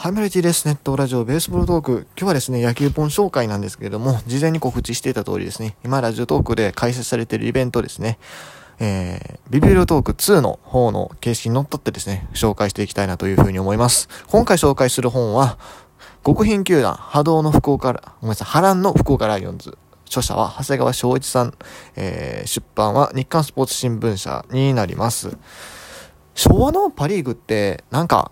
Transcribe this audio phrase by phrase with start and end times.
[0.00, 0.64] ハイメルティです。
[0.68, 2.06] ネットラジオベースボールトーク。
[2.16, 8.20] 今日はですね、野球本紹介なんですけれども、事前に告知していた通りですね、今ラジオトークで開設されているイベントですね、
[8.78, 14.08] えー、ビビルトーク2の方の形式にのっとってですね、紹介していきたいなというふうに思います。
[14.28, 15.58] 今回紹介する本は、
[16.24, 19.76] 極貧球団波動の福岡、ごめんなさい、波乱の福岡ライオンズ。
[20.06, 21.54] 著者は長谷川翔一さん、
[21.96, 25.36] えー、出版は日刊スポーツ新聞社になります。
[26.36, 28.30] 昭和のパリーグって、なんか、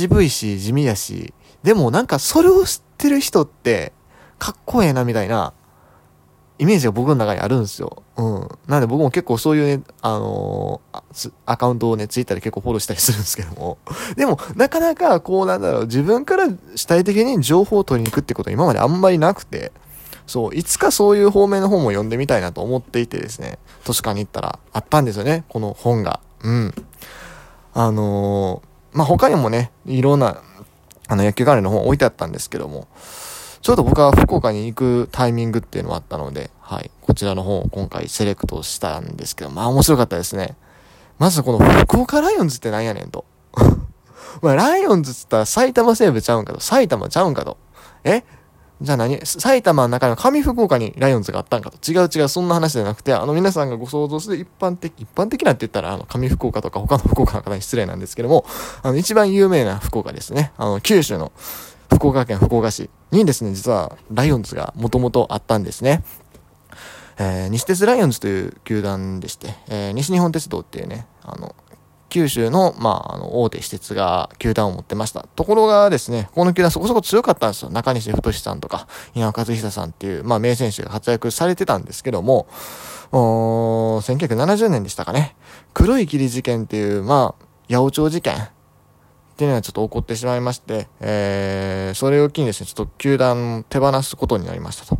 [0.00, 3.92] 渋いし、地味やし、でもなんかそれを知ってる人って、
[4.38, 5.52] かっこええなみたいな、
[6.58, 8.02] イメージが僕の中にあるんですよ。
[8.16, 8.48] うん。
[8.66, 13.78] なんで僕も結構そういうね、あのー、アカウントをね、ツイッターで結構フォローしたりするんですけども。
[14.16, 19.72] でも、なかなかこうなんだろう、自分から主体的に情報を取りに行くってことは今まであんまりなくて、
[20.26, 26.20] そう、いつかそういう方面の本も読んでみたいなと思っていてですね、図書館に行ったらあったんですよね、この本が。
[26.42, 26.74] うん。
[27.72, 30.42] あのーまあ、他にもね、いろんな、
[31.08, 32.88] あの、野球関連の本置いてあったんですけども、
[33.62, 40.56] ちょうど僕は福岡に行くタイミングっていうのもあったので、はい、こちらの本を今回セレクトしたんですけど、まあ面白かったですね。
[41.18, 43.26] まずこの福岡ライオンズってなんやねんと。
[44.40, 46.60] まあ、ライオンズっつったら埼玉西部ちゃうんかと。
[46.60, 47.58] 埼玉ちゃうんかと。
[48.04, 48.24] え
[48.82, 49.20] じゃあ何？
[49.24, 51.92] 埼玉の中の上福岡にライオンズがあったんかと。
[51.92, 58.46] 違う違う、そんな話じゃなくて、あの皆さんがご想像する一般的、一般的なって言ったら、あの、上福岡とか他の福岡の方に失礼なんですけども、
[58.82, 60.52] あの、一番有名な福岡ですね。
[60.56, 61.30] あの、九州の
[61.92, 66.02] 福岡県福岡市にですね、実はライオンズがもともとあったんですね。
[67.18, 71.54] えー、西鉄ライオンズという球団でして、えー、西日本鉄道っていうね、あの、
[72.10, 75.26] 九州の、まあ、あの、大手施設が球団を持ってました。
[75.34, 77.70] ところがですね、この球団そこそこ強かったんですよ。
[77.70, 82.46] 中西太さんとか、稲和和久さんっていう、まあ、名選手が活躍されてたんですけども、
[83.12, 85.34] お1970年でしたかね。
[85.72, 88.38] 黒い霧事件っていう、まあ、八百長事件っ
[89.36, 94.98] ていうのはちょっと起こってしまいまして、えー、それを機にですね、ちょっと球団手放すことになりましたと。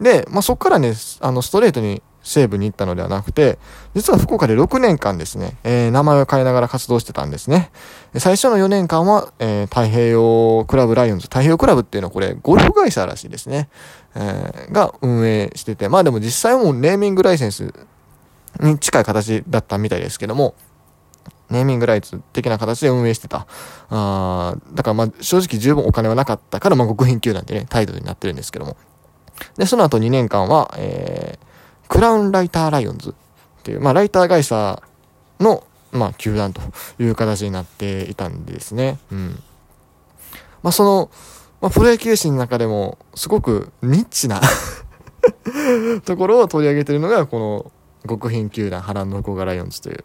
[0.00, 3.58] で、まあ、そこからね、あの、ストレートに西部に行ったのではなくて、
[3.94, 7.70] 実は福岡で6年間ですね、えー、名前を変えながら活動してたんですね。
[8.16, 13.68] 最初の4年間は、えー、太平洋クラブライオンズ、太平洋クラブっていうのはこれ、ゴルフ会社らしいですね。
[14.14, 17.72] えー、が運営してて、まあでも実際もうネーミングライセンス
[18.60, 20.54] に近い形だったみたいですけども、
[21.50, 23.46] ネーミングライツ的な形で運営してた。
[23.90, 28.76] あだからまあ正直十分お金はなかったから、まあ極貧球団ってね、態度になってるんですけども。
[29.56, 31.47] で、その後2年間は、えー、
[31.98, 34.80] クラウンライターライオンズっていう、まあ、ライター会社
[35.40, 36.60] の、まあ、球団と
[37.00, 38.98] いう形になっていたんですね。
[39.10, 39.42] うん。
[40.62, 41.10] まあ、その、
[41.60, 44.40] まあ、プロ野球史の中でも、すごくニッチな
[46.06, 47.72] ところを取り上げてるのが、この、
[48.08, 50.04] 極貧球団波乱の福岡ライオンズという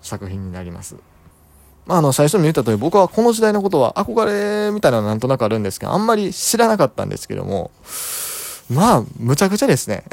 [0.00, 0.96] 作品になります。
[1.84, 7.70] まあ、あの、最初に言った通り、僕はこの時代のことは憧れみたいなのなんとなくあるんですけど、あんまり知らなかったんですけども、
[8.70, 10.04] まあ、むちゃくちゃですね。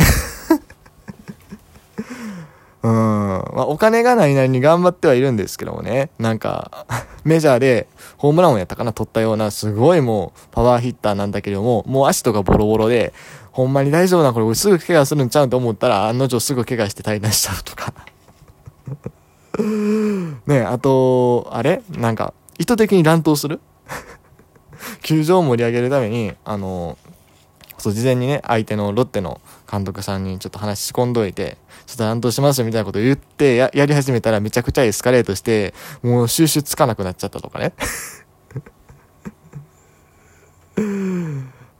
[2.83, 3.43] うん。
[3.57, 6.11] まあ、お金がないなりに頑張ってはいるんですけどもね。
[6.19, 6.85] なんか、
[7.25, 7.87] メジャーで
[8.17, 13.15] ホームランをやったかな取ったような、すごいもう、パワーヒッターなんだけども、もう足とかボロボロで、
[13.51, 17.91] ほんまに大丈夫な、これすぐ怪我するんちゃうと思ったら、案の定すぐ怪我して退団しちゃうとか。
[20.45, 21.81] ねあと、あれ？
[21.97, 23.59] なんか、意図的に乱闘する？
[25.01, 26.95] 球場を盛り上げるために、あの、
[27.77, 29.39] そう、事前にね、相手のロッテの
[29.69, 37.73] 監督さんにちょっと話し込んどいて、ちょっと乱闘しますよみたいなこと言ってや、やり始めたらめちゃくちゃエスカレートして、もう収集つかなくなっちゃったとかね。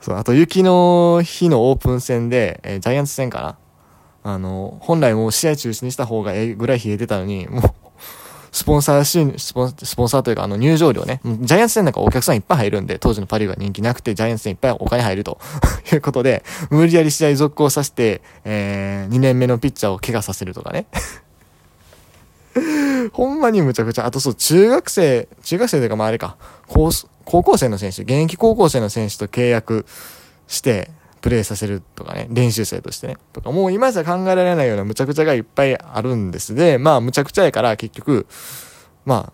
[0.01, 3.57] そう、あと雪の日のオープン戦で、えー、ジャイアンツ戦かな
[4.23, 7.61] あの、本来もう試合中止にした方がええぐらい冷えてたのに、もう、
[8.51, 11.21] スポンサー収スポン、スポンサーというか、あの、入場料ね。
[11.23, 15.39] ジャイアンツ戦なんかお客さんいっぱい入るんで、当時のパリーグは人気なくて、ジャイアンツ戦いっぱいお金入ると
[15.91, 20.85] いうことで、無理やり試合続行させて、えー、2年目のピッチャーを怪我させるとかね。
[23.13, 24.05] ほんまにむちゃくちゃ。
[24.05, 26.89] あとそう、中学生、中学生というかまああれか、高
[27.25, 29.85] 高校生の選手、現役高校生の選手と契約
[30.47, 30.89] して、
[31.27, 38.27] プレイさせるとかね、練習生としてね、とか、もう今じゃ考えられないようなむちゃくちゃがいっぱいあるんですで、まあむちゃくちゃやから結局、
[39.03, 39.33] ま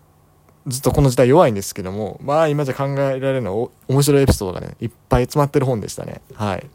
[0.66, 6.20] ずっとこの時代弱いんですけども、まあ今じゃ考えられない面白いエピソードがね、いっぱい詰まってる本でしたね。
[6.34, 6.66] はい。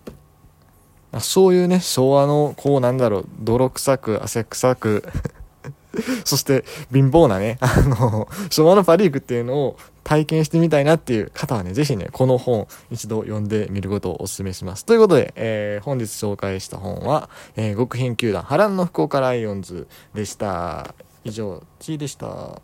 [1.19, 5.03] そういうね、昭和の、こうなんだろう、泥臭く、汗臭く
[6.23, 6.63] そして
[6.93, 9.77] 貧乏なね、あの、昭和のパリーグっていうのを
[10.09, 14.83] 体験してみたいなっていう方はね、ぜひね、この本一度読んでみることをお勧めします。
[14.83, 20.95] ということで、えー、本日紹介した本は、えー、極貧球団波乱の福岡ライオンズでした。
[21.23, 22.59] 以上、チーでした。